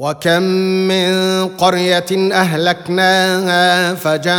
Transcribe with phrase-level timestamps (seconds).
[0.00, 0.42] وكم
[0.88, 1.12] من
[1.48, 4.32] قرية أهلكناها فجاءها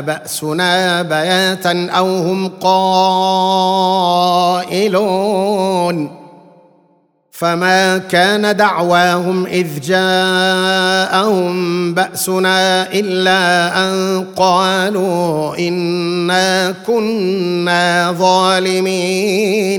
[0.00, 2.48] بأسنا بياتا أو هم
[4.68, 6.18] قائلون.
[7.30, 11.54] فما كان دعواهم إذ جاءهم
[11.94, 19.78] بأسنا إلا أن قالوا إنا كنا ظالمين.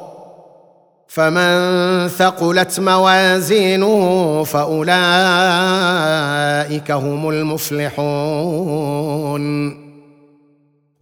[1.13, 4.91] فمن ثقلت موازينه فأولئك
[6.91, 8.61] هم المفلحون.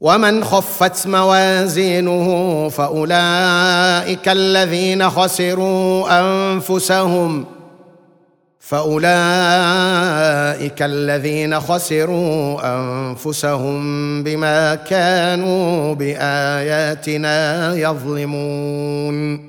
[0.01, 7.45] ومن خفت موازينه فأولئك الذين خسروا أنفسهم
[8.59, 9.11] فأولئك
[10.81, 19.48] الذين خسروا أنفسهم بما كانوا بآياتنا يظلمون.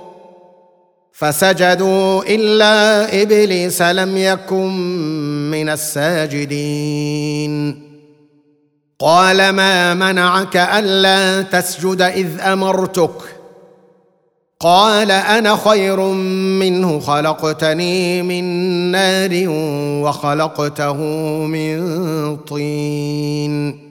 [1.21, 4.69] فسجدوا إلا إبليس لم يكن
[5.51, 7.51] من الساجدين.
[8.99, 13.11] قال ما منعك ألا تسجد إذ أمرتك؟
[14.59, 15.99] قال أنا خير
[16.59, 18.43] منه خلقتني من
[18.91, 19.45] نار
[20.03, 20.97] وخلقته
[21.45, 23.90] من طين.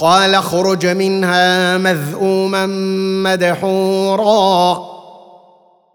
[0.00, 2.66] قال اخرج منها مذءوما
[3.24, 4.78] مدحورا.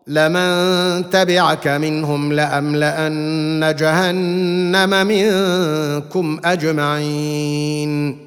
[0.07, 8.17] لمن تبعك منهم لأملأن جهنم منكم أجمعين.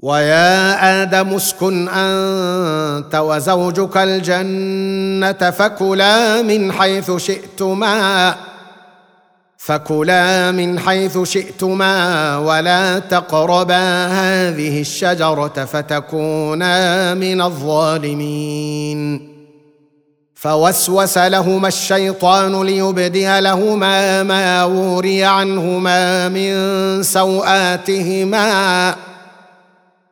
[0.00, 8.34] ويا آدم اسكن أنت وزوجك الجنة فكلا من حيث شئتما.
[9.66, 19.28] فكلا من حيث شئتما ولا تقربا هذه الشجرة فتكونا من الظالمين.
[20.34, 26.52] فوسوس لهما الشيطان ليبدي لهما ما وري عنهما من
[27.02, 28.94] سوآتهما.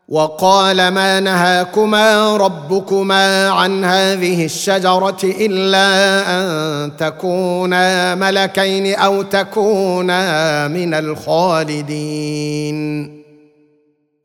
[0.08, 5.86] وقال ما نهاكما ربكما عن هذه الشجرة إلا
[6.30, 12.44] أن تكونا ملكين أو تكونا من الخالدين.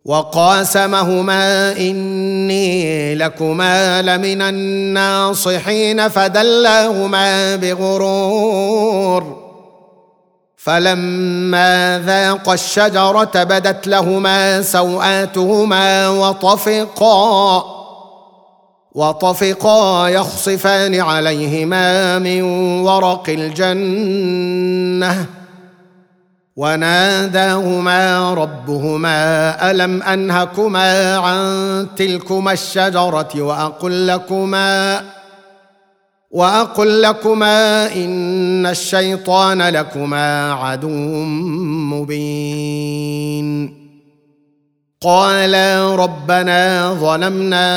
[0.06, 9.39] وقاسمهما إني لكما لمن الناصحين فدلاهما بغرور.
[10.64, 17.64] فلما ذاقا الشجرة بدت لهما سوآتهما وطفقا
[18.92, 22.42] وطفقا يخصفان عليهما من
[22.82, 25.26] ورق الجنة.
[26.56, 35.02] وناداهما ربهما ألم أنهكما عن تلكما الشجرة واقل لكما
[36.32, 41.24] وأقل لكما إن الشيطان لكما عدو
[41.94, 43.80] مبين.
[45.02, 47.68] قالا ربنا ظلمنا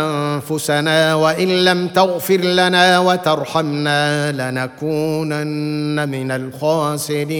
[0.00, 7.38] أنفسنا وإن لم تغفر لنا وترحمنا لنكونن من الخاسرين.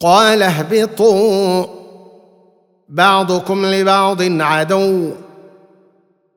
[0.00, 1.66] قال اهبطوا
[2.88, 5.10] بعضكم لبعض عدو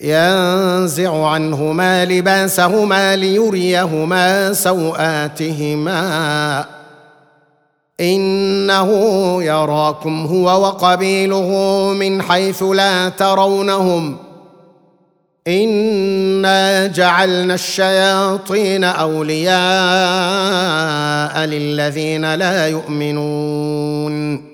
[0.00, 6.04] ينزع عنهما لباسهما ليريهما سوآتهما.
[8.00, 8.90] إنه
[9.42, 11.48] يراكم هو وقبيله
[11.98, 14.16] من حيث لا ترونهم.
[15.48, 19.54] إنا جعلنا الشياطين أولياء
[21.44, 24.53] للذين لا يؤمنون.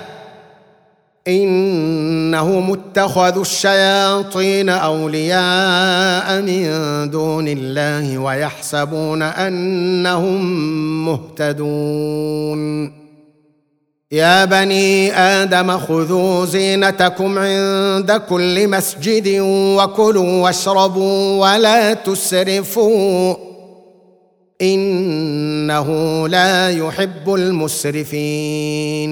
[1.27, 6.65] إنهم اتخذوا الشياطين أولياء من
[7.09, 10.41] دون الله ويحسبون أنهم
[11.05, 12.91] مهتدون.
[14.11, 19.37] يا بني آدم خذوا زينتكم عند كل مسجد
[19.77, 23.35] وكلوا واشربوا ولا تسرفوا.
[24.61, 29.11] إنه لا يحب المسرفين.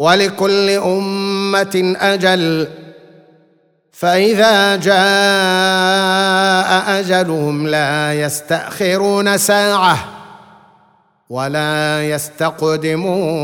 [0.00, 2.68] ولكل أمة أجل.
[3.92, 5.00] فإذا جاء
[7.00, 9.98] أجلهم لا يستأخرون ساعة
[11.30, 13.40] ولا يستقدمون.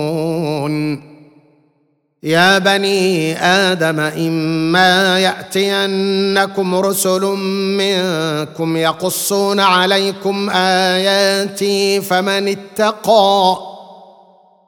[2.23, 7.23] يا بني آدم إما يأتينكم رسل
[7.79, 13.76] منكم يقصون عليكم آياتي فمن اتقى.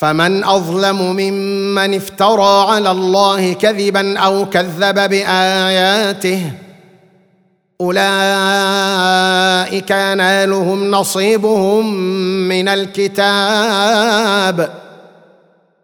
[0.00, 6.52] فمن أظلم ممن افترى على الله كذبا أو كذب بآياته
[7.80, 8.00] أولئك
[9.90, 11.94] ينالهم نصيبهم
[12.48, 14.70] من الكتاب.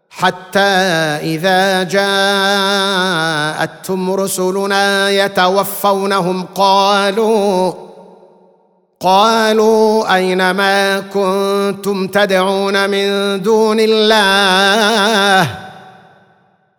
[0.09, 0.59] حتى
[1.21, 1.83] إذا
[3.53, 7.73] جاءتهم رسلنا يتوفونهم قالوا
[8.99, 15.49] قالوا أين ما كنتم تدعون من دون الله؟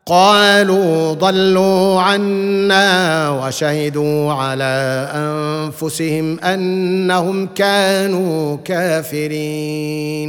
[0.07, 10.29] قالوا ضلوا عنا وشهدوا على أنفسهم أنهم كانوا كافرين.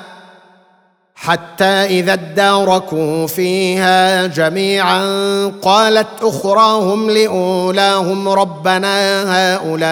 [1.23, 5.01] حتى إذا اداركوا فيها جميعا
[5.61, 9.23] قالت أخراهم لأولاهم ربنا
[9.55, 9.87] هؤلاء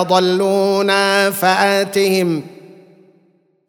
[0.00, 2.42] أضلونا فآتهم.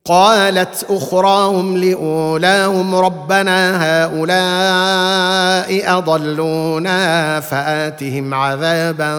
[0.06, 4.38] قالت أخراهم لأولاهم ربنا هؤلاء
[5.98, 9.16] أضلونا فآتهم عذابا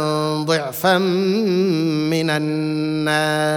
[0.46, 3.56] ضعفا من النار.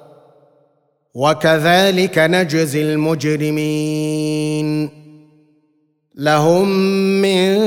[1.13, 4.89] وكذلك نجزي المجرمين.
[6.15, 6.69] لهم
[7.21, 7.59] من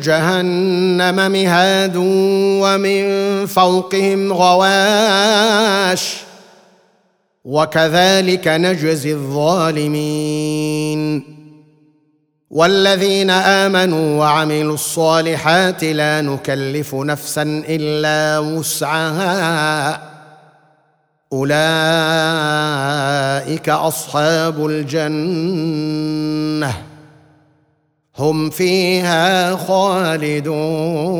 [0.00, 3.02] جهنم مهاد ومن
[3.46, 6.16] فوقهم غواش.
[7.44, 11.22] وكذلك نجزي الظالمين.
[12.50, 20.09] والذين آمنوا وعملوا الصالحات لا نكلف نفسا إلا وسعها.
[21.32, 21.58] أولئك
[23.68, 26.72] أصحاب الجنة.
[28.18, 31.10] هم فيها خالدون.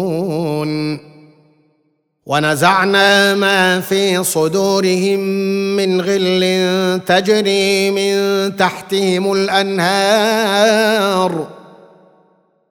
[2.26, 5.20] ونزعنا ما في صدورهم
[5.76, 10.80] من غل تجري من تحتهم الأنهار.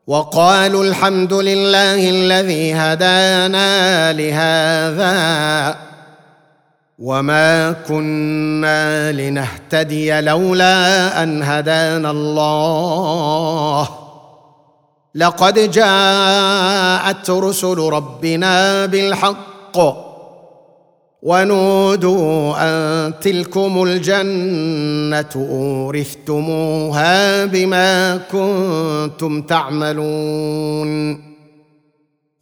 [0.08, 5.88] وقالوا الحمد لله الذي هدانا لهذا.
[6.99, 13.89] وما كنا لنهتدي لولا ان هدانا الله
[15.15, 19.77] لقد جاءت رسل ربنا بالحق
[21.21, 27.05] ونودوا ان تلكم الجنه اورثتموها
[27.45, 31.28] بما كنتم تعملون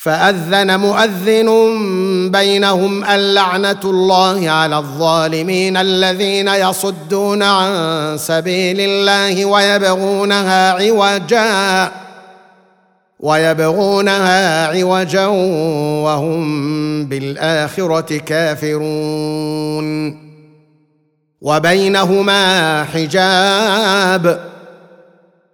[0.00, 1.48] فأذن مؤذن
[2.32, 11.92] بينهم اللعنه الله على الظالمين الذين يصدون عن سبيل الله ويبغونها عوجا
[13.20, 15.26] ويبغونها عوجا
[16.04, 19.90] وهم بالآخرة كافرون.
[21.40, 24.49] وبينهما حجاب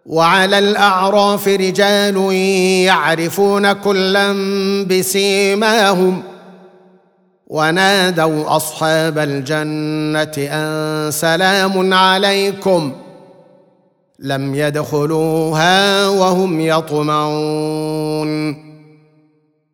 [0.07, 2.33] وعلى الأعراف رجال
[2.85, 4.33] يعرفون كلا
[4.91, 6.23] بسيماهم.
[7.47, 12.93] ونادوا أصحاب الجنة أن سلام عليكم.
[14.19, 18.57] لم يدخلوها وهم يطمعون.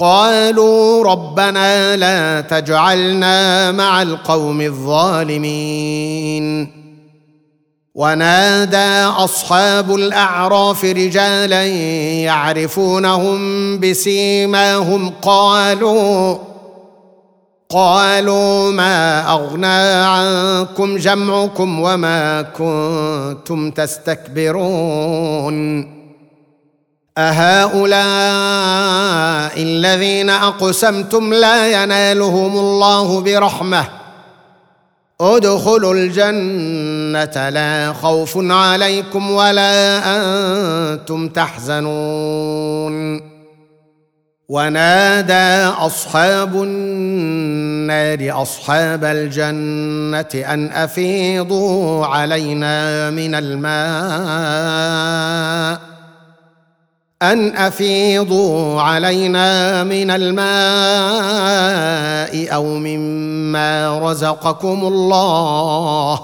[0.00, 6.38] قالوا ربنا لا تجعلنا مع القوم الظالمين.
[7.94, 11.66] ونادى أصحاب الأعراف رجالا
[12.22, 13.38] يعرفونهم
[13.80, 15.12] بسيماهم.
[15.22, 16.36] قالوا
[17.70, 25.18] قالوا ما أغنى عنكم جمعكم وما كنتم تستكبرون.
[27.18, 28.32] أهؤلاء
[29.62, 33.84] الذين أقسمتم لا ينالهم الله برحمة.
[35.20, 42.98] ادخلوا الجنة لا خوف عليكم ولا أنتم تحزنون.
[44.48, 53.78] ونادى أصحاب النار أصحاب الجنة أن أفيضوا علينا من الماء.
[57.22, 60.48] أن أفيضوا علينا من الماء
[62.54, 66.20] أو مما رزقكم الله.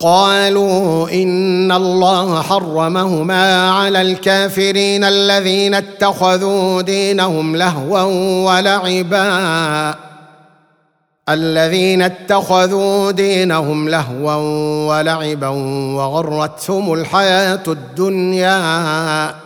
[0.00, 8.02] قالوا إن الله حرمهما على الكافرين الذين اتخذوا دينهم لهوا
[8.42, 9.94] ولعبا.
[11.28, 14.34] الذين اتخذوا دينهم لهوا
[14.88, 15.48] ولعبا
[15.96, 19.45] وغرتهم الحياة الدنيا.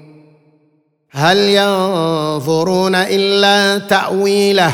[1.11, 4.73] هل ينظرون إلا تأويله؟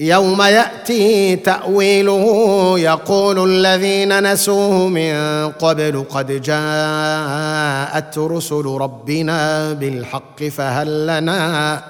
[0.00, 5.12] يوم يأتي تأويله يقول الذين نسوه من
[5.50, 11.82] قبل قد جاءت رسل ربنا بالحق فهل لنا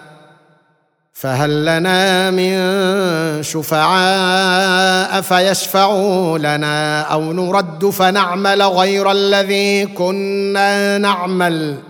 [1.12, 11.89] فهل لنا من شفعاء فيشفعوا لنا أو نرد فنعمل غير الذي كنا نعمل؟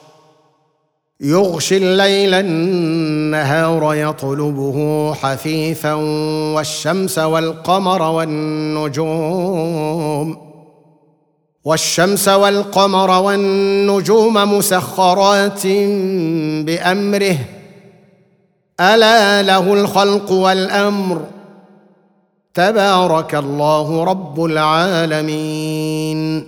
[1.23, 5.93] يغشي الليل النهار يطلبه حثيثا
[6.55, 9.57] والشمس والقمر والنجوم.
[11.65, 15.67] والشمس والقمر والنجوم مسخرات
[16.65, 17.37] بأمره.
[18.79, 21.21] ألا له الخلق والأمر.
[22.53, 26.47] تبارك الله رب العالمين.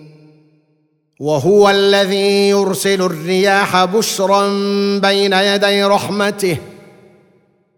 [1.21, 4.47] وهو الذي يرسل الرياح بشرا
[4.99, 6.57] بين يدي رحمته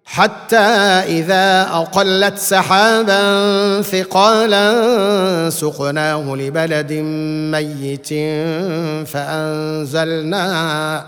[0.06, 0.58] حتى
[1.08, 6.94] إذا أقلت سحابا ثقالا سقناه لبلد
[7.52, 8.10] ميت
[9.08, 11.06] فأنزلنا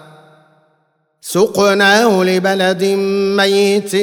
[1.21, 2.83] سقناه لبلد
[3.37, 3.95] ميت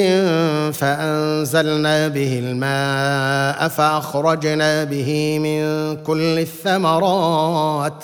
[0.73, 5.63] فأنزلنا به الماء فأخرجنا به من
[6.03, 8.03] كل الثمرات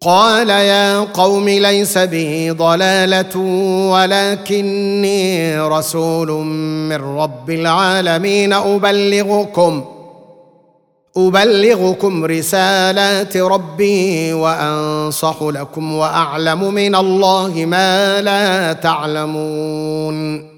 [0.00, 3.38] قال يا قوم ليس بي ضلالة
[3.90, 6.30] ولكني رسول
[6.88, 9.84] من رب العالمين أبلغكم
[11.16, 20.57] أبلغكم رسالات ربي وأنصح لكم وأعلم من الله ما لا تعلمون.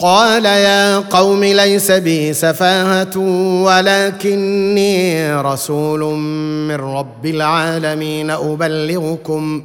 [0.00, 3.18] قال يا قوم ليس بي سفاهة
[3.64, 6.00] ولكني رسول
[6.68, 8.30] من رب العالمين.
[8.30, 9.62] أبلغكم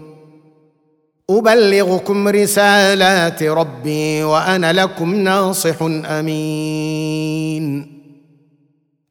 [1.30, 7.95] أبلغكم رسالات ربي وأنا لكم ناصح أمين.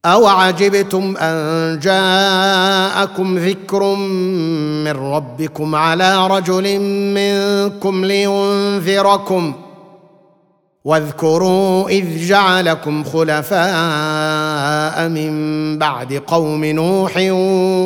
[0.05, 3.95] اوعجبتم أن جاءكم ذكر
[4.85, 6.79] من ربكم على رجل
[7.15, 9.55] منكم لينذركم
[10.85, 17.13] واذكروا إذ جعلكم خلفاء من بعد قوم نوح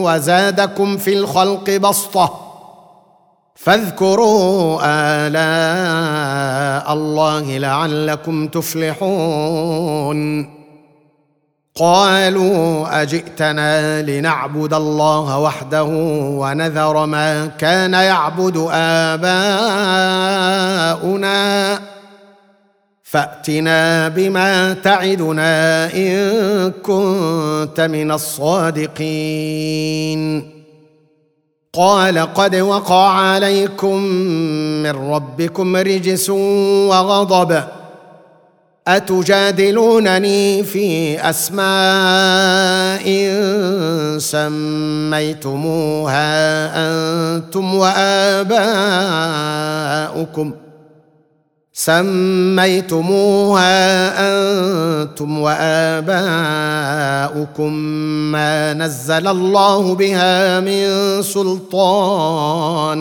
[0.04, 2.44] وزادكم في الخلق بسطة.
[3.54, 10.18] فاذكروا آلاء الله لعلكم تفلحون.
[11.74, 15.88] قالوا أجئتنا لنعبد الله وحده
[16.38, 19.58] ونذر ما كان يعبد آباؤنا.
[23.10, 28.98] فأتنا بما تعدنا إن كنت من الصادقين.
[31.72, 34.02] قال قد وقع عليكم
[34.82, 37.62] من ربكم رجس وغضب.
[38.88, 43.04] أتجادلونني في أسماء
[44.18, 46.26] سميتموها
[46.76, 48.52] أنتم وآباؤكم؟
[51.78, 53.70] سميتموها
[54.18, 56.12] أنتم وآباؤكم
[58.32, 62.98] ما نزل الله بها من سلطان.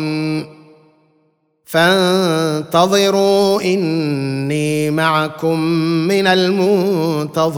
[1.65, 5.59] فانتظروا إني معكم
[6.07, 7.57] من المنتظرين.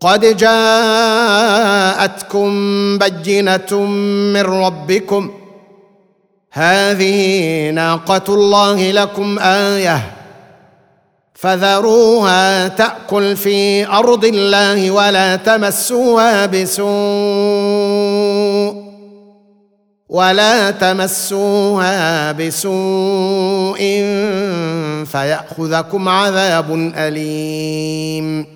[0.00, 0.98] قد جاءتكم
[2.98, 3.80] بينة
[4.32, 5.30] من ربكم.
[6.52, 10.12] هذه ناقة الله لكم آية.
[11.34, 16.86] فذروها تأكل في أرض الله ولا تمسوها بسوء.
[20.08, 23.78] ولا تمسوها بسوء
[25.04, 28.55] فيأخذكم عذاب أليم.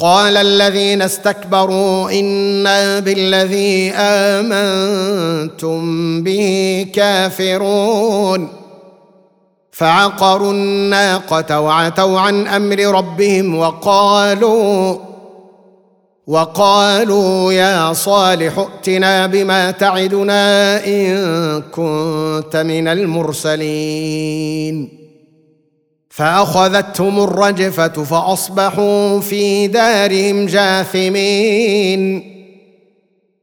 [0.00, 5.80] قال الذين استكبروا أنا بالذي آمنتم
[6.22, 8.48] به كافرون.
[9.72, 14.96] فعقروا الناقة وعتوا عن أمر ربهم وقالوا
[16.26, 24.99] وقالوا يا صالح ائتنا بما تعدنا إن كنت من المرسلين.
[26.10, 32.30] فأخذتهم الرجفة فأصبحوا في دارهم جاثمين.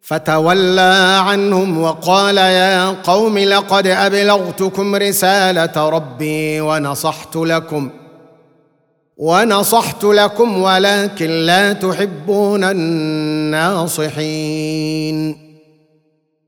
[0.02, 7.90] فتولى عنهم وقال يا قوم لقد أبلغتكم رسالة ربي ونصحت لكم
[9.18, 14.18] ونصحت لكم ولكن لا تحبون الناصحين.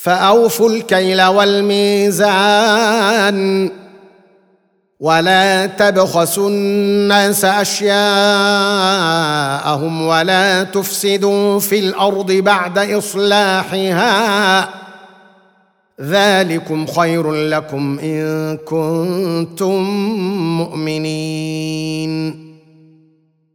[0.00, 2.30] فأوفوا الكيل والميزان
[5.00, 7.92] ولا تبخسوا الناس أشياءهم
[10.06, 14.68] ولا تفسدوا في الأرض بعد إصلاحها.
[16.00, 19.82] ذلكم خير لكم إن كنتم
[20.58, 22.49] مؤمنين.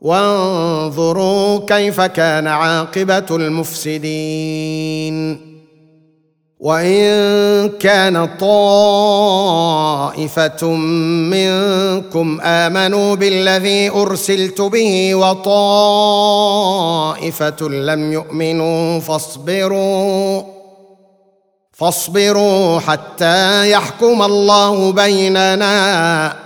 [0.00, 4.76] وانظروا كيف كان عاقبة المفسدين.
[6.60, 9.56] وإن كان طائفة
[11.30, 16.56] منكم آمنوا بالذي أرسلت به وطائفة
[17.68, 20.42] لم يؤمنوا فاصبروا
[21.72, 26.45] فاصبروا حتى يحكم الله بيننا.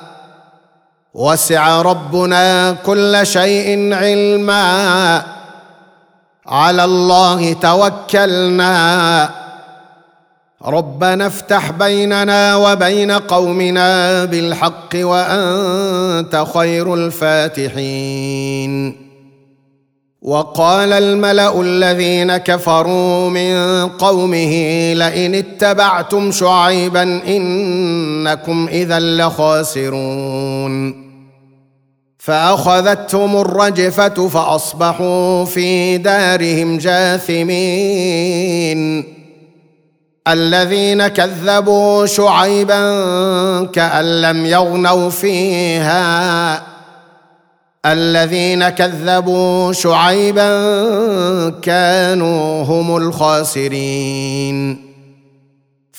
[1.13, 5.25] وسع ربنا كل شيء علما.
[6.47, 9.29] على الله توكلنا.
[10.65, 18.95] ربنا افتح بيننا وبين قومنا بالحق وأنت خير الفاتحين.
[20.21, 24.53] وقال الملأ الذين كفروا من قومه
[24.93, 31.00] لئن اتبعتم شعيبا إنكم إذا لخاسرون.
[32.23, 38.41] فأخذتهم الرجفة فأصبحوا في دارهم جاثمين.
[40.27, 42.81] الذين كذبوا شعيبا
[43.73, 46.63] كأن لم يغنوا فيها.
[47.85, 50.49] الذين كذبوا شعيبا
[51.61, 54.90] كانوا هم الخاسرين.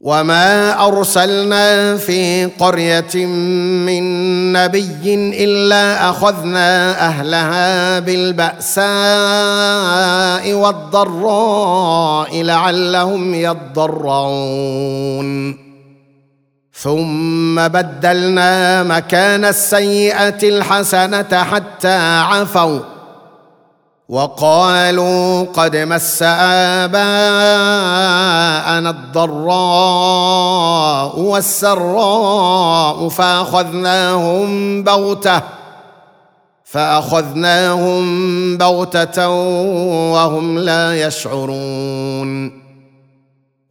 [0.00, 3.26] وما ارسلنا في قريه
[3.86, 8.84] من نبي الا اخذنا اهلها بالباساء
[10.52, 14.56] والضراء لعلهم يضرعون
[16.72, 22.95] ثم بدلنا مكان السيئه الحسنه حتى عفوا
[24.08, 27.00] وقالوا قد مس آباءنا
[28.90, 30.38] الضراء
[31.18, 35.42] والسراء فأخذناهم بغتة
[36.64, 38.06] فأخذناهم
[38.56, 39.28] بغتة
[40.12, 42.65] وهم لا يشعرون.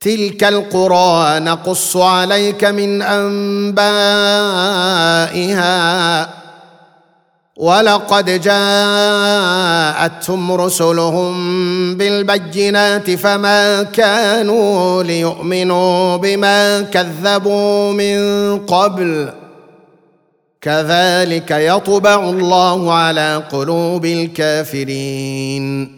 [0.00, 3.88] تلك القرى نقص عليك من أنبائها.
[7.56, 11.34] ولقد جاءتهم رسلهم
[11.96, 19.28] بالبينات فما كانوا ليؤمنوا بما كذبوا من قبل.
[20.60, 25.97] كذلك يطبع الله على قلوب الكافرين.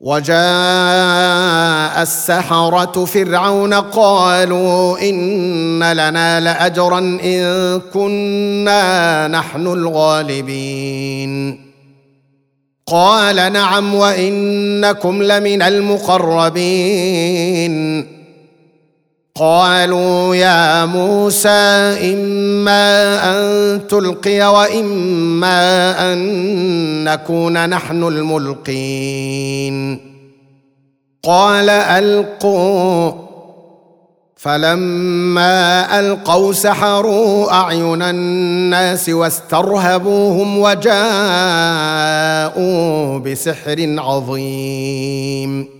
[0.00, 11.60] وجاء السحرة فرعون قالوا إن لنا لأجرا إن كنا نحن الغالبين.
[12.86, 16.60] قال نعم وإنكم لمن المقربين.
[19.40, 21.48] قالوا يا موسى
[22.14, 30.00] إما أن تلقي وإما أن نكون نحن الملقين.
[31.22, 33.12] قال ألقوا.
[34.36, 40.98] فلما ألقوا سحروا أعين الناس واسترهبوهم وجاءوا
[43.18, 45.79] بسحر عظيم.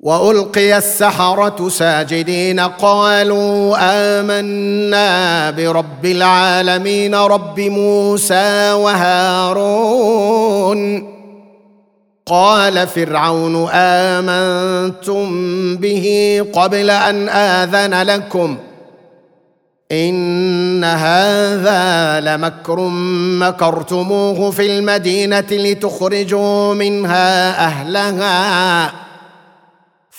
[0.00, 9.78] وألقي السحرة ساجدين قالوا آمنا برب العالمين رب موسى وهارون.
[12.26, 15.26] قال فرعون آمنتم
[15.76, 18.56] به قبل أن آذن لكم.
[19.92, 22.80] إن هذا لمكر
[23.40, 29.07] مكرتموه في المدينة لتخرجوا منها أهلها.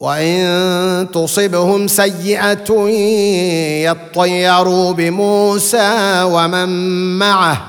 [0.00, 2.88] وإن تصبهم سيئة
[3.84, 6.68] يطيروا بموسى ومن
[7.18, 7.62] معه.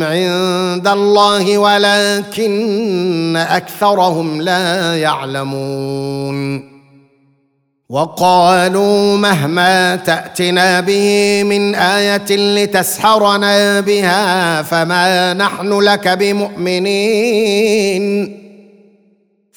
[0.04, 6.77] عند الله ولكن أكثرهم لا يعلمون.
[7.90, 17.28] وقالوا مهما تأتنا به من آية لتسحرنا بها فما نحن لك بمؤمنين.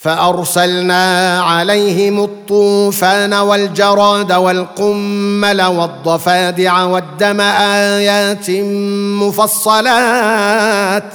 [0.00, 8.50] فأرسلنا عليهم الطوفان والجراد والقمل والضفادع والدم آيات
[9.20, 11.14] مفصلات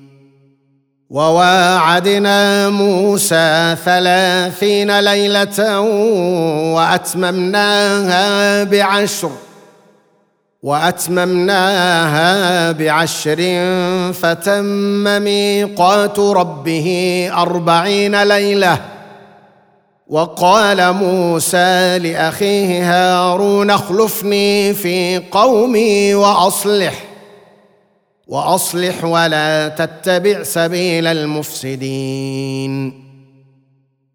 [1.11, 5.79] وواعدنا موسى ثلاثين ليلة
[6.75, 9.31] وأتممناها بعشر
[10.63, 12.31] وأتممناها
[12.71, 13.35] بعشر
[14.13, 18.77] فتم ميقات ربه أربعين ليلة.
[20.07, 27.10] وقال موسى لأخيه هارون اخلفني في قومي وأصلح.
[28.31, 33.03] وأصلح ولا تتبع سبيل المفسدين.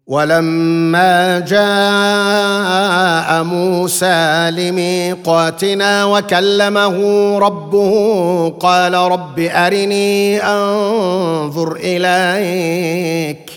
[0.07, 6.97] ولما جاء موسى لميقاتنا وكلمه
[7.39, 13.56] ربه قال رب أرني أنظر إليك.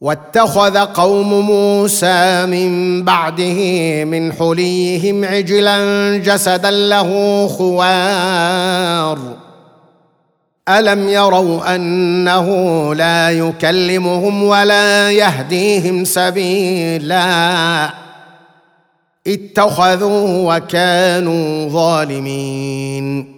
[0.00, 3.60] واتخذ قوم موسى من بعده
[4.04, 9.18] من حليهم عجلا جسدا له خوار.
[10.68, 12.48] ألم يروا أنه
[12.94, 17.90] لا يكلمهم ولا يهديهم سبيلا؟
[19.26, 23.37] اتخذوه وكانوا ظالمين.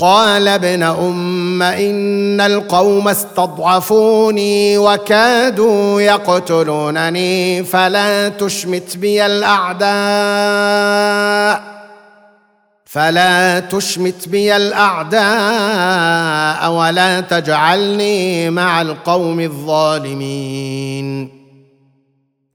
[0.00, 9.90] قال ابن أم إن القوم استضعفوني وكادوا يقتلونني فلا تشمت بي الأعداء
[12.84, 15.20] فلا تشمت بي الأعداء
[16.70, 21.40] ولا تجعلني مع القوم الظالمين.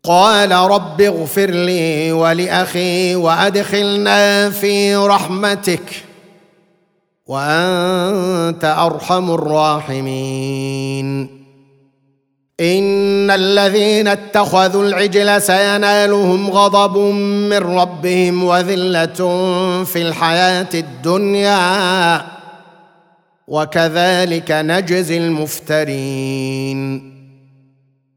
[0.04, 6.04] قال رب اغفر لي ولأخي وأدخلنا في رحمتك.
[7.26, 11.06] وأنت أرحم الراحمين.
[12.60, 19.14] إن الذين اتخذوا العجل سينالهم غضب من ربهم وذلة
[19.84, 22.22] في الحياة الدنيا.
[23.48, 27.15] وكذلك نجزي المفترين.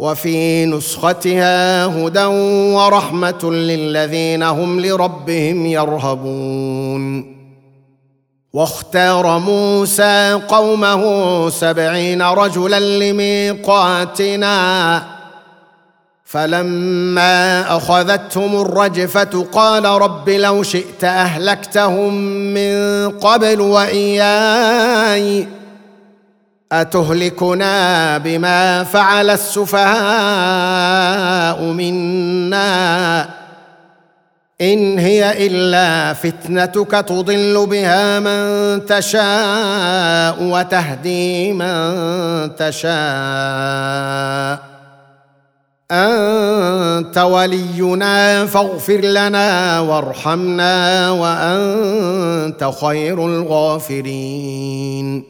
[0.00, 2.24] وفي نسختها هدى
[2.74, 7.36] ورحمة للذين هم لربهم يرهبون.
[8.52, 11.02] واختار موسى قومه
[11.50, 14.56] سبعين رجلا لميقاتنا
[16.24, 22.14] فلما أخذتهم الرجفة قال رب لو شئت أهلكتهم
[22.54, 25.46] من قبل وإياي.
[26.72, 29.94] أتهلكنا بما فعل السفهاء
[31.64, 33.28] منا؟
[34.60, 42.90] إن هي إلا فتنتك تضل بها من تشاء وتهدي من تشاء.
[45.90, 55.29] أنت ولينا فاغفر لنا وارحمنا وأنت خير الغافرين.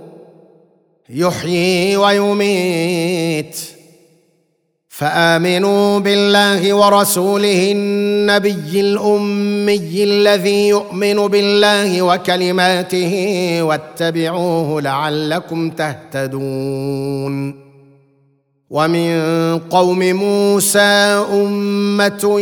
[1.13, 3.59] يحيي ويميت.
[4.89, 13.13] فآمنوا بالله ورسوله النبي الأمي الذي يؤمن بالله وكلماته
[13.61, 17.61] واتبعوه لعلكم تهتدون.
[18.69, 22.39] ومن قوم موسى أمة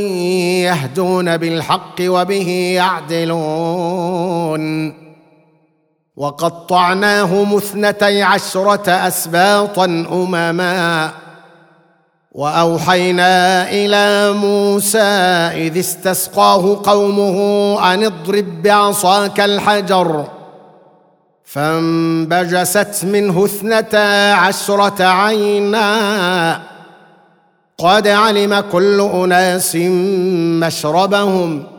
[0.63, 4.63] يهدون بالحق وبه يعدلون.
[6.19, 11.11] وقطعناهم اثنتي عشرة أسباطا أمما.
[12.31, 14.99] وأوحينا إلى موسى
[15.67, 17.37] إذ استسقاه قومه
[17.93, 20.27] أن اضرب بعصاك الحجر.
[21.45, 26.61] فانبجست منه اثنتا عشرة عينا.
[27.77, 29.75] قد علم كل أناس
[30.61, 31.78] مشربهم.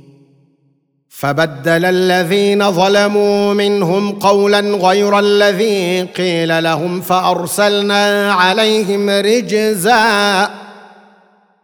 [1.21, 10.49] فبدل الذين ظلموا منهم قولا غير الذي قيل لهم فأرسلنا عليهم رجزا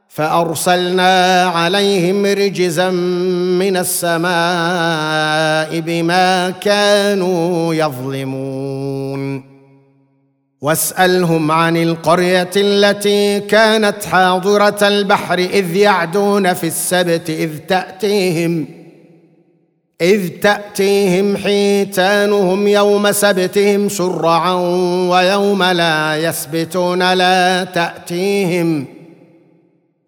[0.09, 2.89] فأرسلنا عليهم رجزا
[3.59, 4.29] من السماء
[5.79, 9.43] بما كانوا يظلمون.
[10.61, 18.86] واسألهم عن القرية التي كانت حاضرة البحر إذ يعدون في السبت إذ تأتيهم
[20.01, 24.53] إذ تأتيهم حيتانهم يوم سبتهم شرعا
[25.09, 28.85] ويوم لا يسبتون لا تأتيهم.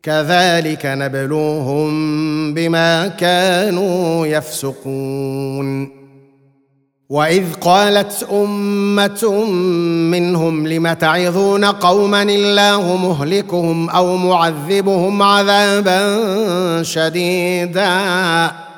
[0.04, 1.94] كذلك نبلوهم
[2.54, 6.00] بما كانوا يفسقون.
[7.10, 9.46] وإذ قالت أمة
[10.12, 18.68] منهم لم تعظون قوما الله مهلكهم أو معذبهم عذابا شديدا؟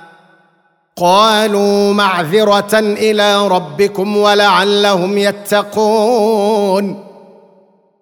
[0.95, 7.03] قالوا معذرة إلى ربكم ولعلهم يتقون.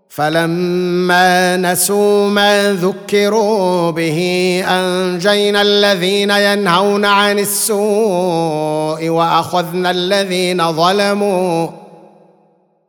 [0.09, 4.19] فلما نسوا ما ذكروا به
[4.67, 11.67] أنجينا الذين ينهون عن السوء وأخذنا الذين ظلموا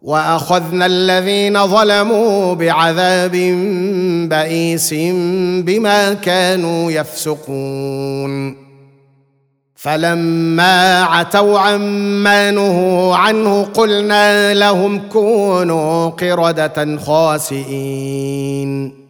[0.03, 3.33] وأخذنا الذين ظلموا بعذاب
[4.29, 4.95] بئيس
[5.65, 8.70] بما كانوا يفسقون.
[9.83, 19.01] فلما عتوا عما نهوا عنه قلنا لهم كونوا قردة خاسئين.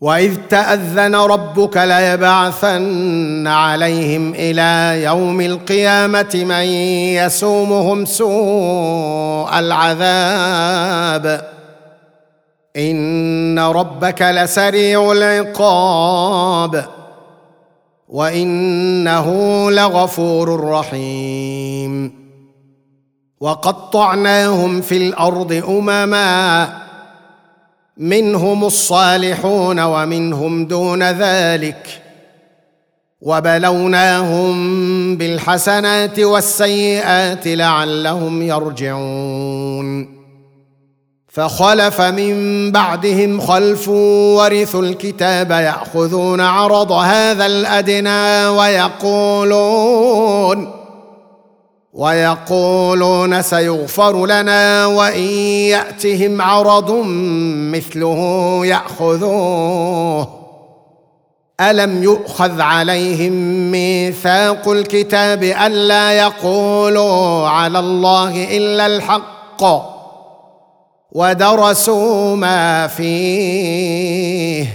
[0.00, 6.64] وإذ تأذن ربك ليبعثن عليهم إلى يوم القيامة من
[7.14, 11.50] يسومهم سوء العذاب.
[12.76, 16.99] إن ربك لسريع العقاب.
[18.10, 22.20] وإنه لغفور رحيم.
[23.40, 26.68] وقطعناهم في الأرض أمما
[27.96, 32.02] منهم الصالحون ومنهم دون ذلك.
[33.20, 34.56] وبلوناهم
[35.16, 40.19] بالحسنات والسيئات لعلهم يرجعون.
[41.32, 50.00] فخلف من بعدهم خلف ورثوا الكتاب يأخذون عرض هذا الأدنى ويقولون
[51.92, 55.22] ويقولون سيغفر لنا وإن
[55.70, 56.92] يأتهم عرض
[57.72, 60.40] مثله يأخذوه.
[61.60, 63.32] ألم يؤخذ عليهم
[63.70, 69.99] ميثاق الكتاب ألا يقولوا على الله إلا الحق؟
[71.12, 74.66] ودرسوا ما فيه.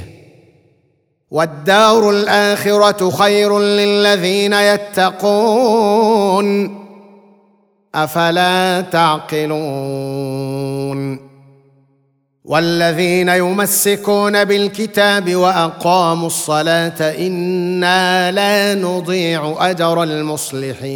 [1.31, 6.45] والدار الآخرة خير للذين يتقون.
[7.95, 10.15] أفلا تعقلون.
[12.45, 20.95] والذين يمسكون بالكتاب وأقاموا الصلاة إنا لا نضيع أجر المصلحين.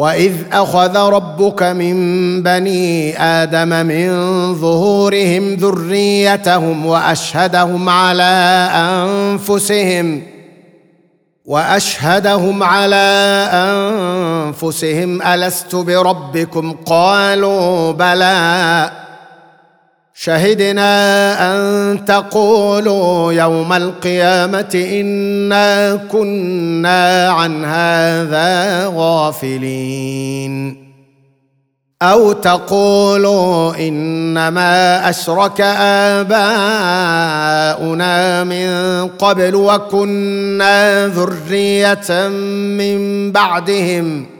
[0.00, 1.94] واذ اخذ ربك من
[2.42, 4.08] بني آدم من
[4.54, 10.22] ظهورهم ذريتهم واشهدهم على انفسهم
[11.44, 18.90] واشهدهم على انفسهم الست بربكم قالوا بلى
[20.22, 20.92] شهدنا
[21.52, 30.90] أن تقولوا يوم القيامة إنا كنا عن هذا غافلين.
[32.02, 35.60] أو تقولوا إنما أشرك
[36.20, 36.44] آباؤنا
[38.44, 42.28] من قبل وكنا ذرية
[42.78, 44.39] من بعدهم.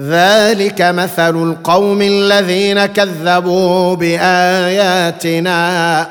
[0.00, 6.08] ذلك مثل القوم الذين كذبوا بآياتنا.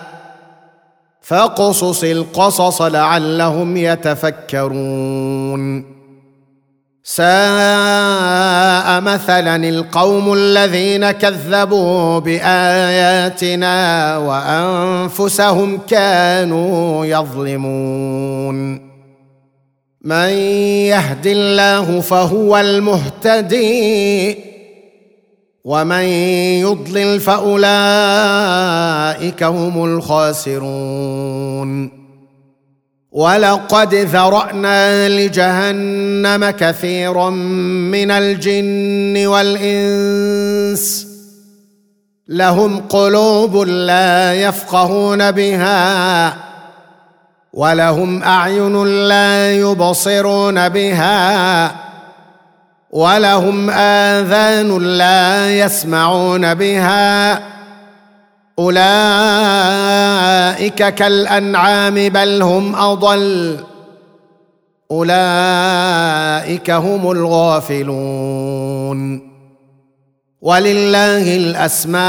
[1.21, 5.85] فاقصص القصص لعلهم يتفكرون.
[7.03, 18.90] ساء مثلا القوم الذين كذبوا بآياتنا وأنفسهم كانوا يظلمون.
[20.03, 20.29] من
[20.89, 24.37] يهد الله فهو المهتدي
[25.63, 26.03] ومن
[26.61, 27.63] يضلل فأولئك
[29.43, 30.81] هم الخاسرون.
[33.11, 41.07] ولقد ذرأنا لجهنم كثيرا من الجن والإنس.
[42.27, 46.50] لهم قلوب لا يفقهون بها.
[47.53, 51.71] ولهم أعين لا يبصرون بها
[52.91, 57.41] ولهم آذان لا يسمعون بها.
[58.59, 58.79] أولئك
[60.95, 63.57] كالأنعام بل هم أضل
[64.91, 68.51] أولئك هم الغافلون.
[70.41, 72.01] ولله الأسماء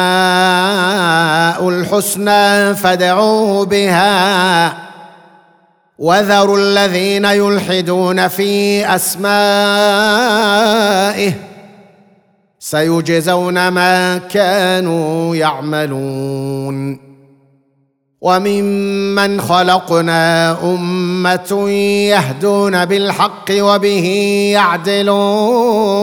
[1.69, 4.92] الحسنى فادعوه بها.
[5.99, 9.33] وذروا الذين يلحدون في أسمائه
[12.59, 17.13] سيجزون ما كانوا يعملون.
[18.21, 21.71] وممن خلقنا أمة
[22.09, 24.07] يهدون بالحق وبه
[24.55, 26.03] يعدلون.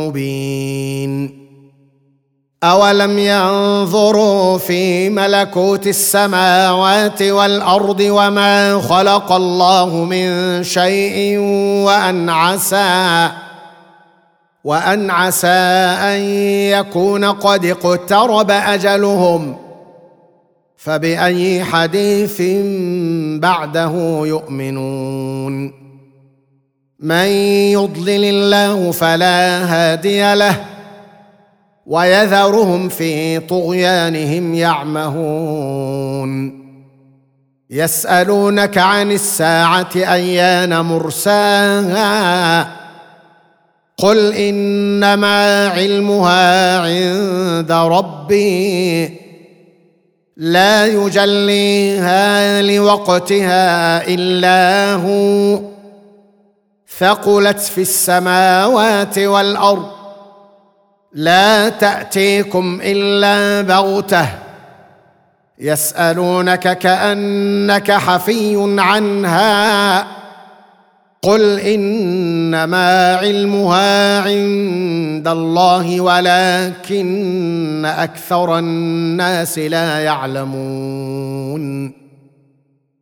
[0.00, 1.40] مبين
[2.64, 11.38] أولم ينظروا في ملكوت السماوات والأرض وما خلق الله من شيء
[11.86, 13.30] وأن عسى
[14.64, 15.48] وأن عسى
[16.12, 16.20] أن
[16.70, 19.56] يكون قد اقترب أجلهم
[20.76, 22.42] فبأي حديث
[23.40, 23.92] بعده
[24.24, 25.89] يؤمنون
[27.00, 27.26] من
[27.72, 30.56] يضلل الله فلا هادي له
[31.86, 36.60] ويذرهم في طغيانهم يعمهون.
[37.70, 42.62] يسألونك عن الساعة أيان مرساها؟
[43.96, 49.20] قل إنما علمها عند ربي.
[50.36, 55.60] لا يجليها لوقتها إلا هو.
[57.00, 59.90] ثقلت في السماوات والأرض
[61.12, 64.28] لا تأتيكم إلا بغتة
[65.58, 70.06] يسألونك كأنك حفي عنها
[71.22, 81.92] قل إنما علمها عند الله ولكن أكثر الناس لا يعلمون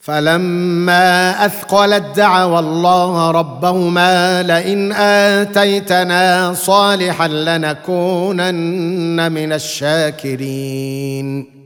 [0.00, 11.58] فلما أثقلت دعوا الله ربهما لئن آتيتنا صالحا لنكونن من الشاكرين.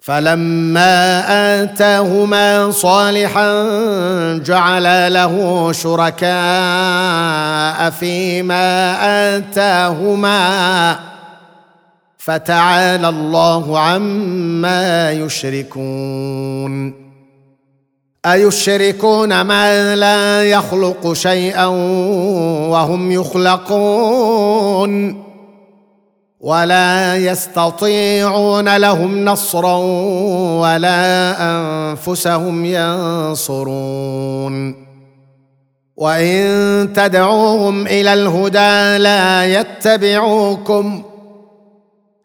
[0.00, 1.24] فلما
[1.62, 3.52] آتاهما صالحا
[4.38, 6.30] جعل له شركاء
[7.90, 8.96] فيما
[9.36, 10.98] آتاهما.
[12.18, 17.05] فتعالى الله عما يشركون.
[18.26, 21.66] أيشركون ما لا يخلق شيئا
[22.70, 24.46] وهم يخلقون
[26.40, 29.76] ولا يستطيعون لهم نصرا
[30.60, 34.06] ولا أنفسهم ينصرون.
[35.96, 41.02] وإن تدعوهم إلى الهدى لا يتبعوكم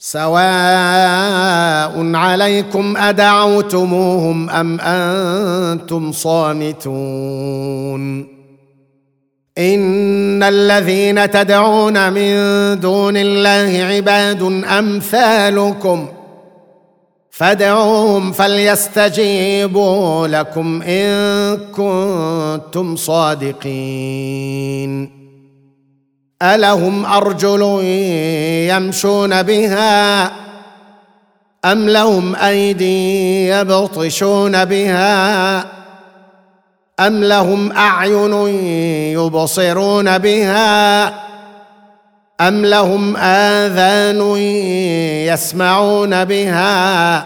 [0.03, 0.33] سواء
[2.15, 7.21] عليكم أدعوتموهم أم أنتم صامتون.
[9.57, 12.33] إن الذين تدعون من
[12.79, 16.07] دون الله عباد أمثالكم
[17.31, 24.41] فادعوهم فليستجيبوا لكم إن كنتم صادقين.
[26.41, 27.61] ألهم أرجل
[28.69, 30.31] يمشون بها
[31.65, 35.59] أم لهم أيدي يبطشون بها
[36.99, 38.33] أم لهم أعين
[39.13, 41.07] يبصرون بها
[42.41, 44.37] أم لهم آذان
[45.27, 47.25] يسمعون بها